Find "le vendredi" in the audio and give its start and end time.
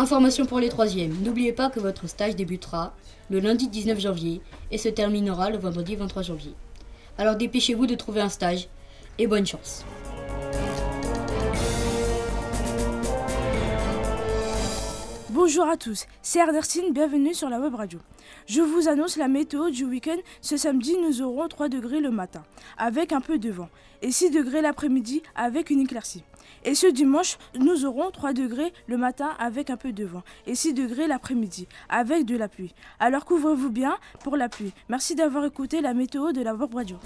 5.50-5.94